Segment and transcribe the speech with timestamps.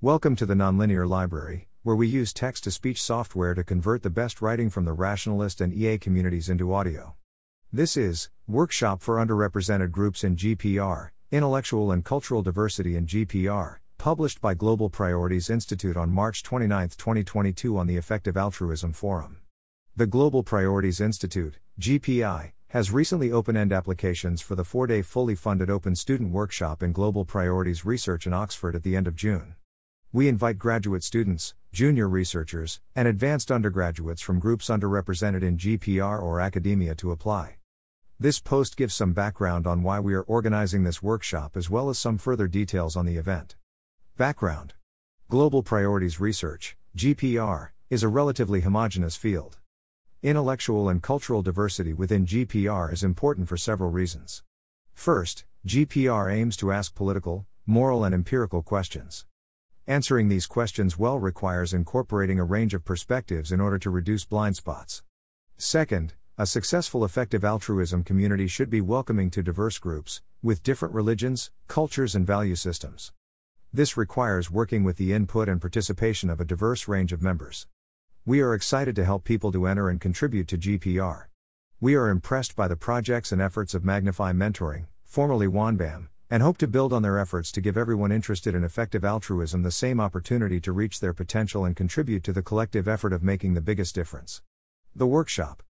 [0.00, 4.10] Welcome to the Nonlinear Library, where we use text to speech software to convert the
[4.10, 7.16] best writing from the rationalist and EA communities into audio.
[7.72, 14.40] This is Workshop for Underrepresented Groups in GPR Intellectual and Cultural Diversity in GPR, published
[14.40, 19.38] by Global Priorities Institute on March 29, 2022, on the Effective Altruism Forum.
[19.96, 25.34] The Global Priorities Institute, GPI, has recently open end applications for the four day fully
[25.34, 29.56] funded open student workshop in Global Priorities Research in Oxford at the end of June.
[30.10, 36.40] We invite graduate students, junior researchers, and advanced undergraduates from groups underrepresented in GPR or
[36.40, 37.56] academia to apply.
[38.18, 41.98] This post gives some background on why we are organizing this workshop as well as
[41.98, 43.56] some further details on the event.
[44.16, 44.72] Background
[45.28, 49.58] Global Priorities Research, GPR, is a relatively homogeneous field.
[50.22, 54.42] Intellectual and cultural diversity within GPR is important for several reasons.
[54.94, 59.26] First, GPR aims to ask political, moral, and empirical questions.
[59.88, 64.54] Answering these questions well requires incorporating a range of perspectives in order to reduce blind
[64.54, 65.02] spots.
[65.56, 71.50] Second, a successful effective altruism community should be welcoming to diverse groups, with different religions,
[71.68, 73.14] cultures, and value systems.
[73.72, 77.66] This requires working with the input and participation of a diverse range of members.
[78.26, 81.28] We are excited to help people to enter and contribute to GPR.
[81.80, 86.58] We are impressed by the projects and efforts of Magnify Mentoring, formerly WANBAM, and hope
[86.58, 90.60] to build on their efforts to give everyone interested in effective altruism the same opportunity
[90.60, 94.42] to reach their potential and contribute to the collective effort of making the biggest difference.
[94.94, 95.62] The workshop.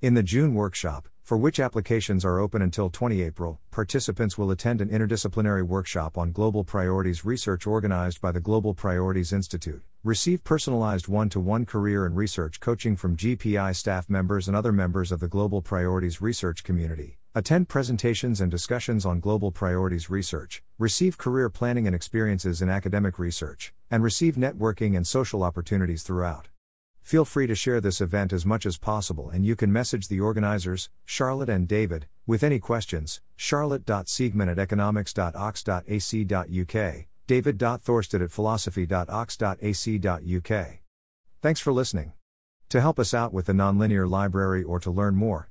[0.00, 4.80] In the June workshop, for which applications are open until 20 April, participants will attend
[4.80, 11.08] an interdisciplinary workshop on global priorities research organized by the Global Priorities Institute, receive personalized
[11.08, 15.18] one to one career and research coaching from GPI staff members and other members of
[15.18, 21.50] the Global Priorities research community, attend presentations and discussions on global priorities research, receive career
[21.50, 26.48] planning and experiences in academic research, and receive networking and social opportunities throughout.
[27.02, 30.18] Feel free to share this event as much as possible and you can message the
[30.18, 40.78] organizers, Charlotte and David, with any questions, charlotte.siegmann at economics.ox.ac.uk, david.thorstad at philosophy.ox.ac.uk.
[41.42, 42.14] Thanks for listening.
[42.70, 45.50] To help us out with the Nonlinear Library or to learn more,